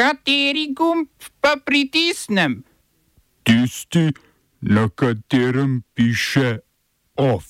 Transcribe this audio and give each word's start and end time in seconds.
Kateri 0.00 0.72
gumb 0.72 1.08
pa 1.44 1.58
pritisnem? 1.64 2.62
Tisti, 3.44 4.08
na 4.60 4.88
katerem 4.88 5.82
piše 5.94 6.58
OF. 7.16 7.44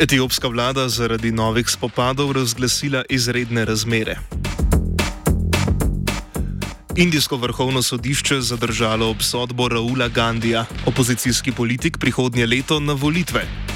Etiopska 0.00 0.48
vlada 0.48 0.88
zaradi 0.88 1.32
novih 1.32 1.68
spopadov 1.68 2.32
razglasila 2.32 3.04
izredne 3.08 3.64
razmere. 3.64 4.16
Indijsko 6.96 7.36
vrhovno 7.36 7.82
sodišče 7.82 8.40
zadržalo 8.40 9.10
obsodbo 9.10 9.68
Raula 9.68 10.08
Gandija, 10.08 10.64
opozicijski 10.86 11.52
politik 11.52 11.98
prihodnje 11.98 12.46
leto 12.46 12.80
na 12.80 12.92
volitve. 12.92 13.69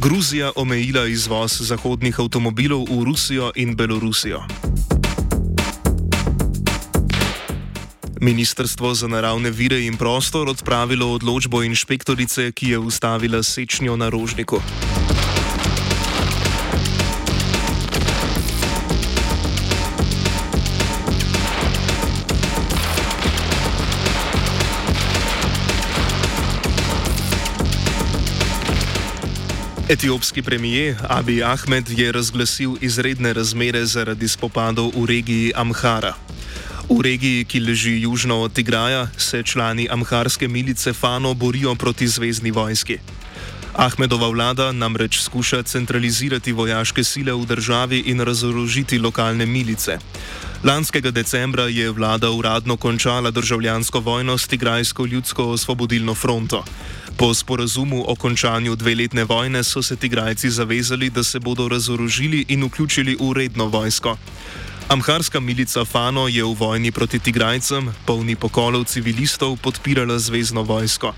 Gruzija 0.00 0.52
omejila 0.56 1.04
izvoz 1.06 1.60
zahodnih 1.60 2.20
avtomobilov 2.20 2.88
v 2.88 3.04
Rusijo 3.04 3.50
in 3.54 3.76
Belorusijo. 3.76 4.40
Ministrstvo 8.20 8.94
za 8.94 9.08
naravne 9.08 9.50
vire 9.50 9.84
in 9.84 9.96
prostor 9.96 10.48
odpravilo 10.48 11.12
odločbo 11.12 11.62
inšpektorice, 11.62 12.52
ki 12.52 12.68
je 12.68 12.78
ustavila 12.78 13.42
sečnjo 13.42 13.96
na 13.96 14.08
rožniku. 14.08 14.62
Etiopski 29.90 30.42
premijer 30.42 30.96
Abi 31.08 31.42
Ahmed 31.42 31.90
je 31.90 32.12
razglasil 32.12 32.76
izredne 32.80 33.32
razmere 33.32 33.86
zaradi 33.86 34.28
spopadov 34.28 34.92
v 34.94 35.06
regiji 35.06 35.52
Amhara. 35.54 36.14
V 36.88 37.00
regiji, 37.02 37.44
ki 37.44 37.60
leži 37.60 37.96
južno 38.00 38.38
od 38.40 38.52
Tigraja, 38.52 39.08
se 39.18 39.42
člani 39.42 39.88
amharske 39.90 40.48
milice 40.48 40.92
Fano 40.92 41.34
borijo 41.34 41.74
proti 41.74 42.08
zvezdni 42.08 42.50
vojski. 42.50 42.98
Ahmedova 43.74 44.28
vlada 44.28 44.72
namreč 44.72 45.20
skuša 45.20 45.62
centralizirati 45.62 46.52
vojaške 46.52 47.04
sile 47.04 47.32
v 47.32 47.46
državi 47.46 47.98
in 48.06 48.20
razorožiti 48.20 48.98
lokalne 48.98 49.46
milice. 49.46 49.98
Lanskega 50.64 51.10
decembra 51.10 51.66
je 51.66 51.90
vlada 51.90 52.30
uradno 52.30 52.76
končala 52.76 53.30
državljansko 53.30 54.00
vojno 54.00 54.38
s 54.38 54.46
Tigrajsko 54.46 55.06
ljudsko 55.06 55.44
osvobodilno 55.44 56.14
fronto. 56.14 56.64
Po 57.20 57.34
sporazumu 57.34 58.04
o 58.08 58.16
končanju 58.16 58.72
dveletne 58.80 59.24
vojne 59.28 59.60
so 59.64 59.82
se 59.82 59.96
Tigrajci 59.96 60.50
zavezali, 60.50 61.10
da 61.10 61.20
se 61.24 61.40
bodo 61.40 61.68
razorožili 61.68 62.44
in 62.48 62.64
vključili 62.64 63.16
v 63.20 63.32
redno 63.32 63.66
vojsko. 63.66 64.16
Amharska 64.88 65.40
milica 65.40 65.84
Fano 65.84 66.28
je 66.28 66.44
v 66.44 66.54
vojni 66.56 66.92
proti 66.92 67.18
Tigrajcem, 67.18 67.92
polni 68.06 68.36
pokolov 68.36 68.84
civilistov, 68.84 69.60
podpirala 69.60 70.18
zvezdno 70.18 70.62
vojsko. 70.62 71.12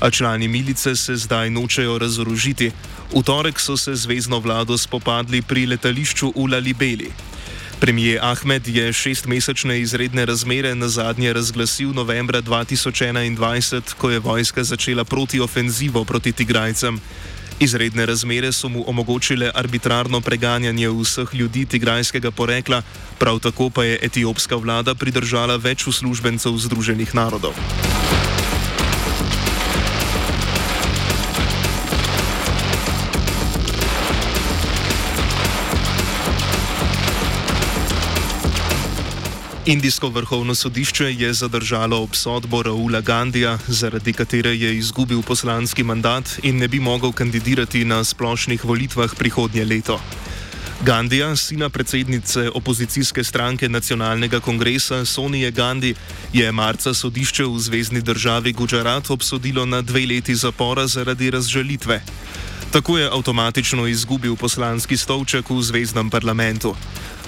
A 0.00 0.10
člani 0.10 0.48
milice 0.48 0.96
se 0.96 1.16
zdaj 1.16 1.50
nočejo 1.50 1.98
razorožiti. 1.98 2.72
V 3.12 3.22
torek 3.22 3.60
so 3.60 3.76
se 3.76 3.96
zvezdno 3.96 4.40
vlado 4.40 4.78
spopadli 4.78 5.42
pri 5.42 5.66
letališču 5.66 6.32
v 6.36 6.48
Lalibeli. 6.52 7.12
Premijer 7.84 8.18
Ahmed 8.22 8.68
je 8.68 8.92
šestmesečne 8.92 9.80
izredne 9.80 10.24
razmere 10.26 10.74
na 10.74 10.88
zadnje 10.88 11.32
razglasil 11.32 11.92
novembra 11.92 12.42
2021, 12.42 13.94
ko 13.94 14.10
je 14.10 14.18
vojska 14.18 14.64
začela 14.64 15.04
protiofenzivo 15.04 16.04
proti 16.04 16.32
Tigrajcem. 16.32 17.00
Izredne 17.60 18.06
razmere 18.06 18.52
so 18.52 18.68
mu 18.68 18.84
omogočile 18.86 19.50
arbitrarno 19.54 20.20
preganjanje 20.20 20.88
vseh 20.88 21.34
ljudi 21.34 21.66
tigrajskega 21.66 22.30
porekla, 22.30 22.82
prav 23.18 23.38
tako 23.38 23.70
pa 23.70 23.84
je 23.84 23.98
etiopska 24.02 24.56
vlada 24.56 24.94
pridržala 24.94 25.56
več 25.56 25.86
uslužbencev 25.86 26.56
Združenih 26.56 27.14
narodov. 27.14 27.52
Indijsko 39.66 40.08
vrhovno 40.08 40.54
sodišče 40.54 41.04
je 41.04 41.32
zadržalo 41.32 42.02
obsodbo 42.02 42.62
Raula 42.62 43.00
Gandija, 43.00 43.58
zaradi 43.68 44.12
katere 44.12 44.50
je 44.56 44.76
izgubil 44.76 45.22
poslanski 45.22 45.82
mandat 45.82 46.24
in 46.42 46.58
ne 46.58 46.68
bi 46.68 46.80
mogel 46.80 47.12
kandidirati 47.12 47.84
na 47.84 48.04
splošnih 48.04 48.64
volitvah 48.64 49.14
prihodnje 49.18 49.64
leto. 49.64 50.00
Gandija, 50.82 51.36
sina 51.36 51.68
predsednice 51.68 52.50
opozicijske 52.50 53.24
stranke 53.24 53.68
nacionalnega 53.68 54.40
kongresa 54.40 55.04
Sonije 55.04 55.50
Gandhi, 55.50 55.94
je 56.32 56.52
marca 56.52 56.94
sodišče 56.94 57.44
v 57.44 57.58
zvezdni 57.58 58.00
državi 58.00 58.52
Gujarat 58.52 59.10
obsodilo 59.10 59.66
na 59.66 59.82
dve 59.82 60.06
leti 60.06 60.34
zapora 60.34 60.86
zaradi 60.86 61.30
razžalitve. 61.30 62.02
Tako 62.70 62.98
je 62.98 63.10
avtomatično 63.12 63.86
izgubil 63.86 64.36
poslanski 64.36 64.96
stolček 64.96 65.50
v 65.50 65.62
zvezdnem 65.62 66.10
parlamentu. 66.10 66.76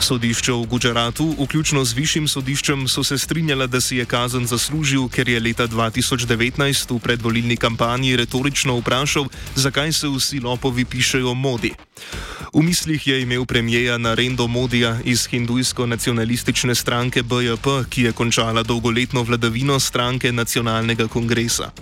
Sodišče 0.00 0.52
v 0.52 0.66
Gujaratu, 0.66 1.24
vključno 1.38 1.84
z 1.84 1.94
višjim 1.96 2.28
sodiščem, 2.28 2.88
so 2.88 3.04
se 3.04 3.18
strinjala, 3.18 3.66
da 3.66 3.80
si 3.80 3.96
je 3.96 4.04
kazen 4.04 4.46
zaslužil, 4.46 5.08
ker 5.08 5.28
je 5.28 5.40
leta 5.40 5.66
2019 5.68 6.94
v 6.94 6.98
predvolilni 7.00 7.56
kampanji 7.56 8.16
retorično 8.16 8.76
vprašal, 8.80 9.28
zakaj 9.54 9.92
se 9.92 10.08
vsi 10.08 10.40
lopovi 10.40 10.84
pišejo 10.84 11.34
modi. 11.34 11.72
V 12.52 12.62
mislih 12.62 13.06
je 13.06 13.22
imel 13.22 13.44
premijeja 13.44 13.98
Narendo 13.98 14.46
Modija 14.46 14.98
iz 15.04 15.28
hindujsko-nacionalistične 15.32 16.74
stranke 16.74 17.22
BJP, 17.22 17.88
ki 17.90 18.02
je 18.02 18.12
končala 18.12 18.62
dolgoletno 18.62 19.22
vladavino 19.22 19.80
stranke 19.80 20.32
nacionalnega 20.32 21.08
kongresa. 21.08 21.72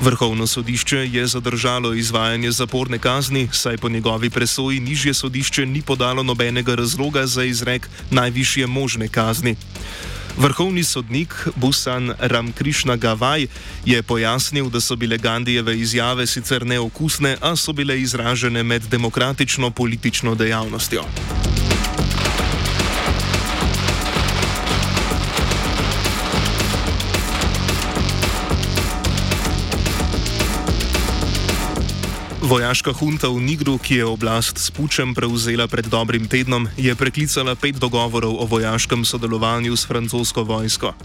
Vrhovno 0.00 0.46
sodišče 0.46 0.96
je 0.96 1.26
zadržalo 1.26 1.94
izvajanje 1.94 2.50
zaporne 2.50 2.98
kazni, 2.98 3.48
saj 3.52 3.76
po 3.76 3.88
njegovi 3.88 4.30
presoji 4.30 4.80
nižje 4.80 5.14
sodišče 5.14 5.66
ni 5.66 5.82
podalo 5.82 6.22
nobenega 6.22 6.74
razloga 6.74 7.26
za 7.26 7.44
izrek 7.44 7.88
najvišje 8.10 8.66
možne 8.66 9.08
kazni. 9.08 9.56
Vrhovni 10.36 10.84
sodnik 10.84 11.48
Busan 11.56 12.12
Ramkrišna 12.18 12.96
Gavaj 12.96 13.46
je 13.84 14.02
pojasnil, 14.02 14.70
da 14.70 14.80
so 14.80 14.96
bile 14.96 15.18
Gandijeve 15.18 15.78
izjave 15.78 16.26
sicer 16.26 16.66
neokusne, 16.66 17.36
a 17.40 17.56
so 17.56 17.72
bile 17.72 18.00
izražene 18.00 18.62
med 18.62 18.82
demokratično 18.82 19.70
politično 19.70 20.34
dejavnostjo. 20.34 21.02
Vojaška 32.48 32.96
hunta 32.96 33.28
v 33.28 33.44
Nigru, 33.44 33.76
ki 33.76 34.00
je 34.00 34.08
oblast 34.08 34.56
s 34.56 34.72
pučem 34.72 35.12
prevzela 35.12 35.68
pred 35.68 35.84
dobrim 35.84 36.24
tednom, 36.24 36.64
je 36.80 36.88
preklicala 36.96 37.52
pet 37.52 37.76
dogovorov 37.76 38.40
o 38.40 38.48
vojaškem 38.48 39.04
sodelovanju 39.04 39.76
s 39.76 39.84
francosko 39.84 40.48
vojsko. 40.48 40.96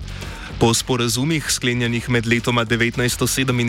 Po 0.56 0.72
sporazumih, 0.72 1.44
sklenjenih 1.44 2.08
med 2.08 2.24
letoma 2.24 2.64
1977 2.64 3.60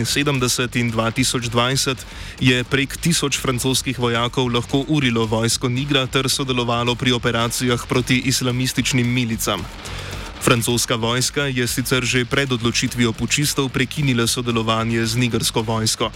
in 0.79 0.87
2020, 0.87 1.99
je 2.39 2.63
prek 2.63 2.95
tisoč 2.95 3.43
francoskih 3.43 3.99
vojakov 3.99 4.47
lahko 4.47 4.87
urilo 4.87 5.27
vojsko 5.27 5.67
Nigra 5.67 6.07
ter 6.07 6.31
sodelovalo 6.31 6.95
pri 6.95 7.11
operacijah 7.11 7.83
proti 7.91 8.23
islamističnim 8.23 9.03
milicam. 9.03 9.59
Francoska 10.39 10.95
vojska 10.95 11.51
je 11.51 11.67
sicer 11.67 12.07
že 12.07 12.23
pred 12.23 12.47
odločitvijo 12.47 13.11
pučistov 13.11 13.67
prekinila 13.67 14.27
sodelovanje 14.27 15.03
z 15.05 15.19
nigersko 15.19 15.59
vojsko. 15.59 16.11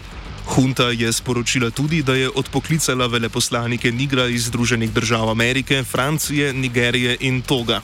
Hunta 0.46 0.90
je 0.92 1.14
sporočila 1.14 1.70
tudi, 1.70 2.04
da 2.04 2.16
je 2.16 2.30
odpoklicala 2.30 3.08
veleposlanike 3.08 3.92
Nigra 3.92 4.28
iz 4.28 4.46
Združenih 4.46 4.94
držav 4.94 5.30
Amerike, 5.30 5.84
Francije, 5.84 6.54
Nigerije 6.54 7.18
in 7.20 7.42
Toga. 7.42 7.82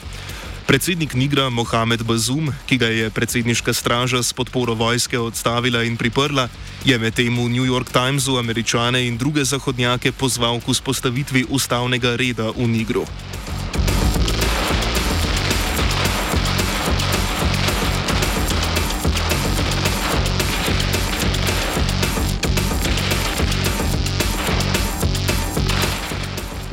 Predsednik 0.66 1.14
Nigra 1.14 1.50
Mohamed 1.50 2.04
Bazum, 2.04 2.50
ki 2.66 2.78
ga 2.78 2.88
je 2.90 3.10
predsedniška 3.10 3.74
straža 3.74 4.24
s 4.24 4.34
podporo 4.34 4.74
vojske 4.74 5.20
odstavila 5.20 5.84
in 5.84 5.98
priprla, 5.98 6.50
je 6.86 6.98
medtem 6.98 7.38
v 7.38 7.50
New 7.50 7.66
York 7.66 7.94
Timesu 7.94 8.38
američane 8.38 9.08
in 9.08 9.18
druge 9.18 9.46
zahodnjake 9.46 10.12
pozval 10.12 10.60
k 10.60 10.74
vzpostavitvi 10.74 11.46
ustavnega 11.50 12.16
reda 12.16 12.50
v 12.50 12.68
Nigru. 12.68 13.06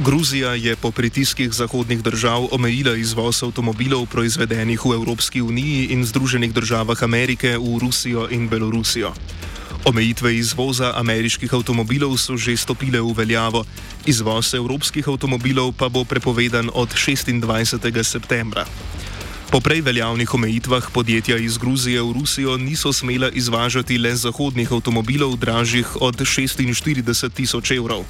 Gruzija 0.02 0.54
je 0.54 0.76
po 0.76 0.90
pritiskih 0.90 1.52
zahodnih 1.52 2.02
držav 2.02 2.48
omejila 2.50 2.96
izvoz 2.98 3.42
avtomobilov 3.42 4.06
proizvedenih 4.10 4.80
v 4.84 4.94
Evropski 4.98 5.42
uniji 5.42 5.94
in 5.94 6.02
Združenih 6.04 6.50
državah 6.52 7.02
Amerike 7.02 7.54
v 7.58 7.78
Rusijo 7.78 8.26
in 8.30 8.48
Belorusijo. 8.48 9.12
Omejitve 9.84 10.34
izvoza 10.36 10.90
ameriških 10.98 11.54
avtomobilov 11.54 12.18
so 12.18 12.34
že 12.36 12.56
stopile 12.56 12.98
v 12.98 13.14
veljavo, 13.14 13.62
izvoz 14.06 14.54
evropskih 14.54 15.08
avtomobilov 15.08 15.70
pa 15.78 15.88
bo 15.88 16.04
prepovedan 16.04 16.70
od 16.74 16.90
26. 16.90 18.02
septembra. 18.02 18.66
Po 19.54 19.60
prej 19.60 19.86
veljavnih 19.86 20.34
omejitvah 20.34 20.90
podjetja 20.92 21.36
iz 21.36 21.58
Gruzije 21.58 22.02
v 22.02 22.12
Rusijo 22.12 22.58
niso 22.58 22.92
smela 22.92 23.30
izvažati 23.30 23.98
le 23.98 24.16
zahodnih 24.16 24.72
avtomobilov 24.72 25.36
dražjih 25.36 26.02
od 26.02 26.16
46 26.16 27.30
tisoč 27.30 27.70
evrov. 27.70 28.02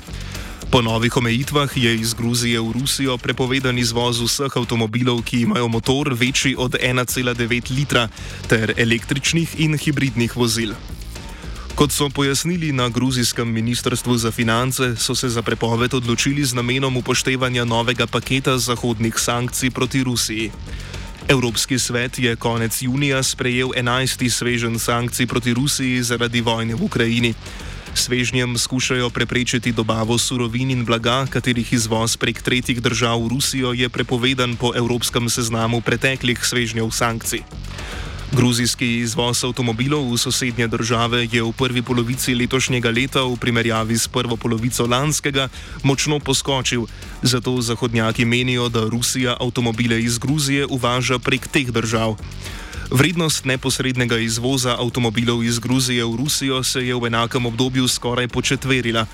Po 0.73 0.81
novih 0.83 1.17
omejitvah 1.17 1.69
je 1.77 1.95
iz 1.95 2.15
Gruzije 2.15 2.61
v 2.61 2.73
Rusijo 2.73 3.19
prepovedan 3.21 3.77
izvoz 3.79 4.23
vseh 4.25 4.57
avtomobilov, 4.57 5.21
ki 5.21 5.43
imajo 5.45 5.69
motor 5.69 6.09
večji 6.17 6.55
od 6.57 6.81
1,9 6.81 7.77
litra, 7.77 8.09
ter 8.49 8.73
električnih 8.77 9.61
in 9.61 9.77
hibridnih 9.77 10.37
vozil. 10.37 10.73
Kot 11.75 11.93
so 11.93 12.09
pojasnili 12.09 12.73
na 12.73 12.89
gruzijskem 12.89 13.53
ministrstvu 13.53 14.17
za 14.17 14.31
finance, 14.33 14.97
so 14.97 15.15
se 15.15 15.29
za 15.29 15.43
prepoved 15.43 15.95
odločili 15.95 16.45
z 16.45 16.57
namenom 16.57 16.97
upoštevanja 16.97 17.65
novega 17.65 18.07
paketa 18.07 18.57
zahodnih 18.59 19.19
sankcij 19.19 19.71
proti 19.71 20.05
Rusiji. 20.05 20.51
Evropski 21.29 21.79
svet 21.79 22.19
je 22.19 22.37
konec 22.37 22.83
junija 22.83 23.23
sprejel 23.23 23.69
11. 23.77 24.31
svežen 24.31 24.79
sankcij 24.79 25.27
proti 25.27 25.55
Rusiji 25.55 26.03
zaradi 26.03 26.41
vojne 26.41 26.75
v 26.75 26.83
Ukrajini. 26.83 27.35
Svežnjem 27.94 28.59
skušajo 28.59 29.11
preprečiti 29.11 29.73
dobavo 29.73 30.19
surovin 30.19 30.71
in 30.71 30.85
blaga, 30.85 31.27
katerih 31.31 31.73
izvoz 31.73 32.17
prek 32.17 32.43
tretjih 32.43 32.81
držav 32.81 33.21
v 33.21 33.29
Rusijo 33.29 33.73
je 33.73 33.89
prepovedan 33.89 34.56
po 34.56 34.73
evropskem 34.77 35.29
seznamu 35.29 35.81
preteklih 35.81 36.41
svežnjev 36.41 36.91
sankcij. 36.91 37.44
Gruzijski 38.33 39.05
izvoz 39.05 39.44
avtomobilov 39.44 40.09
v 40.09 40.17
sosednje 40.17 40.67
države 40.73 41.29
je 41.29 41.43
v 41.44 41.53
prvi 41.53 41.83
polovici 41.85 42.33
letošnjega 42.35 42.89
leta 42.89 43.21
v 43.29 43.37
primerjavi 43.37 43.93
s 43.93 44.09
prvo 44.09 44.41
polovico 44.41 44.87
lanskega 44.89 45.49
močno 45.85 46.17
poskočil, 46.17 46.89
zato 47.23 47.61
zahodnjaki 47.61 48.25
menijo, 48.25 48.69
da 48.73 48.89
Rusija 48.89 49.37
avtomobile 49.37 50.00
iz 50.00 50.19
Gruzije 50.19 50.65
uvaža 50.67 51.19
prek 51.19 51.49
teh 51.49 51.69
držav. 51.69 52.17
Vrednost 52.93 53.49
neposrednega 53.49 54.19
izvoza 54.21 54.77
avtomobilov 54.77 55.41
iz 55.44 55.59
Gruzije 55.59 56.05
v 56.05 56.17
Rusijo 56.17 56.61
se 56.62 56.85
je 56.87 56.94
v 56.94 57.09
enakem 57.09 57.47
obdobju 57.47 57.89
skoraj 57.89 58.29
početverila. 58.29 59.06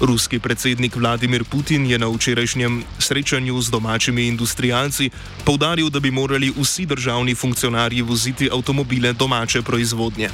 Ruski 0.00 0.38
predsednik 0.38 0.96
Vladimir 0.96 1.44
Putin 1.44 1.86
je 1.86 1.98
na 1.98 2.08
včerajšnjem 2.08 2.82
srečanju 2.98 3.60
z 3.60 3.70
domačimi 3.70 4.26
industrijalci 4.26 5.10
povdaril, 5.44 5.90
da 5.90 6.00
bi 6.00 6.10
morali 6.10 6.52
vsi 6.56 6.86
državni 6.86 7.34
funkcionarji 7.34 8.02
voziti 8.02 8.48
avtomobile 8.52 9.12
domače 9.12 9.62
proizvodnje. 9.62 10.30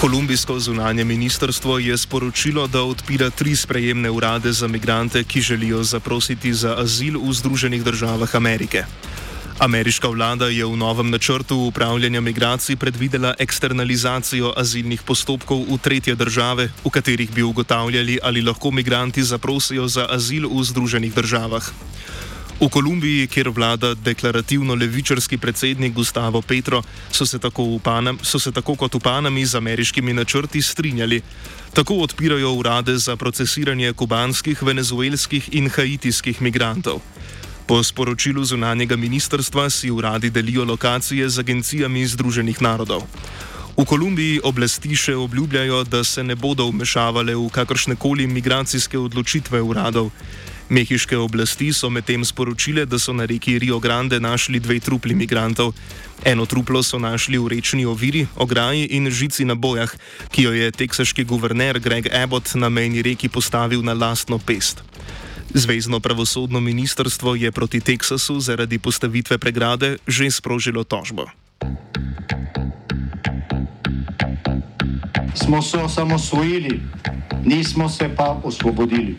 Kolumbijsko 0.00 0.58
zunanje 0.58 1.04
ministrstvo 1.04 1.78
je 1.78 1.98
sporočilo, 1.98 2.66
da 2.66 2.80
odpira 2.82 3.30
tri 3.30 3.56
sprejemne 3.56 4.10
urade 4.10 4.52
za 4.52 4.68
migrante, 4.68 5.24
ki 5.24 5.40
želijo 5.40 5.82
zaprositi 5.82 6.54
za 6.54 6.72
azil 6.80 7.20
v 7.20 7.32
Združenih 7.32 7.84
državah 7.84 8.34
Amerike. 8.34 8.84
Ameriška 9.58 10.08
vlada 10.08 10.48
je 10.48 10.64
v 10.64 10.76
novem 10.76 11.10
načrtu 11.10 11.56
upravljanja 11.68 12.20
migracij 12.20 12.76
predvidela 12.76 13.34
eksternalizacijo 13.38 14.54
azilnih 14.56 15.02
postopkov 15.02 15.68
v 15.68 15.78
tretje 15.78 16.14
države, 16.14 16.70
v 16.84 16.90
katerih 16.90 17.30
bi 17.30 17.42
ugotavljali, 17.42 18.18
ali 18.22 18.42
lahko 18.42 18.70
migranti 18.70 19.22
zaprosijo 19.22 19.88
za 19.88 20.06
azil 20.08 20.48
v 20.48 20.64
Združenih 20.64 21.14
državah. 21.14 21.68
V 22.60 22.68
Kolumbiji, 22.68 23.26
kjer 23.26 23.48
vlada 23.48 23.94
deklarativno 23.94 24.74
levičarski 24.74 25.38
predsednik 25.38 25.92
Gustavo 25.92 26.42
Petro, 26.42 26.82
so 27.10 27.26
se, 27.26 27.38
Panam, 27.82 28.18
so 28.22 28.38
se 28.38 28.52
tako 28.52 28.74
kot 28.76 28.94
v 28.94 29.00
Panami 29.00 29.46
z 29.46 29.54
ameriškimi 29.54 30.12
načrti 30.12 30.62
strinjali. 30.62 31.22
Tako 31.72 31.94
odpirajo 31.94 32.52
urade 32.52 32.98
za 32.98 33.16
procesiranje 33.16 33.92
kubanskih, 33.92 34.62
venezuelskih 34.62 35.48
in 35.52 35.70
haitijskih 35.70 36.42
migrantov. 36.42 37.00
Po 37.66 37.82
sporočilu 37.82 38.44
zunanjega 38.44 38.96
ministrstva 38.96 39.70
si 39.70 39.90
uradi 39.90 40.30
delijo 40.30 40.64
lokacije 40.64 41.28
z 41.28 41.38
agencijami 41.38 42.06
Združenih 42.06 42.62
narodov. 42.62 43.02
V 43.76 43.84
Kolumbiji 43.84 44.40
oblasti 44.44 44.96
še 44.96 45.16
obljubljajo, 45.16 45.84
da 45.84 46.04
se 46.04 46.22
ne 46.22 46.36
bodo 46.36 46.66
vmešavale 46.68 47.34
v 47.34 47.48
kakršne 47.48 47.96
koli 47.96 48.26
migracijske 48.26 48.98
odločitve 48.98 49.62
uradov. 49.62 50.10
Mehiške 50.70 51.18
oblasti 51.18 51.72
so 51.74 51.90
medtem 51.90 52.22
sporočile, 52.22 52.86
da 52.86 52.94
so 52.94 53.10
na 53.10 53.26
reki 53.26 53.58
Rio 53.58 53.82
Grande 53.82 54.20
našli 54.22 54.62
dve 54.62 54.78
trupli 54.78 55.18
migrantov. 55.18 55.74
Eno 56.22 56.46
truplo 56.46 56.78
so 56.86 56.94
našli 56.94 57.42
v 57.42 57.58
rečni 57.58 57.82
oviri, 57.82 58.30
ograji 58.38 58.86
in 58.94 59.10
žici 59.10 59.42
na 59.42 59.58
bojah, 59.58 59.90
ki 60.30 60.46
jo 60.46 60.52
je 60.54 60.70
teksaški 60.70 61.26
guverner 61.26 61.82
Greg 61.82 62.06
Abbott 62.14 62.54
na 62.54 62.70
mejni 62.70 63.02
reki 63.02 63.26
postavil 63.26 63.82
na 63.82 63.98
lastno 63.98 64.38
pest. 64.38 64.86
Zvezdno 65.50 65.98
pravosodno 65.98 66.62
ministrstvo 66.62 67.34
je 67.34 67.50
proti 67.50 67.82
Teksasu 67.82 68.38
zaradi 68.38 68.78
postavitve 68.78 69.42
pregrade 69.42 69.98
že 70.06 70.30
sprožilo 70.30 70.86
tožbo. 70.86 71.26
Smo 75.34 75.62
se 75.62 75.78
osamosvojili, 75.82 76.78
nismo 77.42 77.88
se 77.88 78.06
pa 78.06 78.38
osvobodili. 78.44 79.18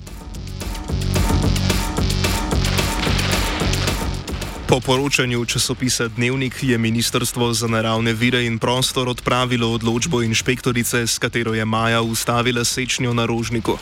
Po 4.71 4.79
poročanju 4.79 5.45
časopisa 5.45 6.07
Dnevnik 6.07 6.63
je 6.63 6.77
Ministrstvo 6.77 7.53
za 7.53 7.67
naravne 7.67 8.13
vire 8.13 8.45
in 8.45 8.55
prostor 8.59 9.09
odpravilo 9.09 9.67
odločbo 9.73 10.21
inšpektorice, 10.23 11.07
s 11.07 11.19
katero 11.19 11.53
je 11.53 11.65
Maja 11.65 12.01
ustavila 12.01 12.63
sečnjo 12.63 13.13
na 13.13 13.25
rožniku. 13.25 13.75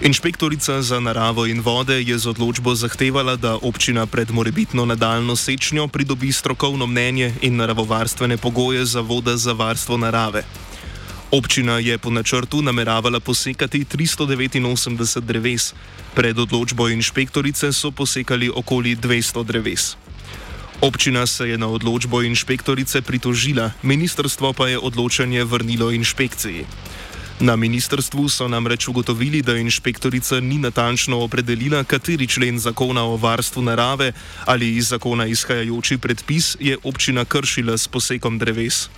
Inšpektorica 0.00 0.82
za 0.82 1.00
naravo 1.00 1.46
in 1.46 1.60
vode 1.60 2.00
je 2.00 2.18
z 2.18 2.26
odločbo 2.26 2.74
zahtevala, 2.74 3.36
da 3.36 3.58
občina 3.60 4.06
pred 4.06 4.30
morebitno 4.30 4.84
nadaljno 4.84 5.36
sečnjo 5.36 5.88
pridobi 5.88 6.32
strokovno 6.32 6.86
mnenje 6.86 7.34
in 7.42 7.56
naravovarstvene 7.56 8.36
pogoje 8.36 8.84
za 8.84 9.00
voda 9.00 9.36
za 9.36 9.52
varstvo 9.52 9.96
narave. 9.96 10.44
Občina 11.30 11.78
je 11.78 11.98
po 11.98 12.10
načrtu 12.10 12.62
nameravala 12.62 13.20
posekati 13.20 13.84
389 13.84 15.20
dreves, 15.20 15.74
pred 16.14 16.38
odločbo 16.38 16.88
inšpektorice 16.88 17.72
so 17.72 17.90
posekali 17.90 18.50
okoli 18.54 18.96
200 18.96 19.44
dreves. 19.44 19.96
Občina 20.80 21.26
se 21.26 21.48
je 21.48 21.58
na 21.58 21.66
odločbo 21.66 22.22
inšpektorice 22.22 23.02
pritožila, 23.02 23.72
ministrstvo 23.82 24.52
pa 24.52 24.68
je 24.68 24.78
odločanje 24.78 25.44
vrnilo 25.44 25.90
inšpekciji. 25.90 26.64
Na 27.40 27.56
ministrstvu 27.56 28.28
so 28.28 28.48
namreč 28.48 28.88
ugotovili, 28.88 29.42
da 29.42 29.56
inšpektorica 29.56 30.40
ni 30.40 30.58
natančno 30.58 31.18
opredelila, 31.20 31.84
kateri 31.84 32.26
člen 32.26 32.58
zakona 32.58 33.04
o 33.04 33.16
varstvu 33.16 33.62
narave 33.62 34.12
ali 34.44 34.76
iz 34.76 34.88
zakona 34.88 35.26
izhajajoči 35.26 35.98
predpis 35.98 36.56
je 36.60 36.78
občina 36.84 37.24
kršila 37.24 37.78
s 37.78 37.88
posekom 37.88 38.38
dreves. 38.38 38.88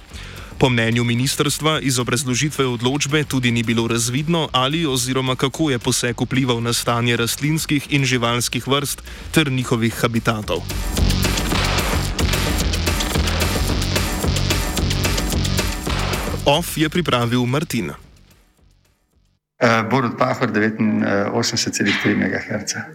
Po 0.58 0.66
mnenju 0.66 1.04
ministrstva 1.04 1.80
iz 1.80 1.98
obrazložitve 1.98 2.66
odločbe 2.66 3.24
tudi 3.24 3.50
ni 3.50 3.62
bilo 3.62 3.88
razvidno, 3.88 4.48
ali 4.52 4.86
oziroma 4.86 5.36
kako 5.36 5.70
je 5.70 5.78
poseg 5.78 6.20
vplival 6.20 6.62
na 6.62 6.72
stanje 6.72 7.16
rastlinskih 7.16 7.92
in 7.94 8.04
živalskih 8.04 8.68
vrst 8.68 9.02
ter 9.30 9.52
njihovih 9.52 9.94
habitatov. 9.94 10.58
OF 16.46 16.76
je 16.76 16.88
pripravil 16.88 17.46
Martin. 17.46 17.90
Uh, 17.90 17.96
Borod 19.90 20.18
Pahor 20.18 20.50
89,3 20.50 22.16
MHz. 22.16 22.74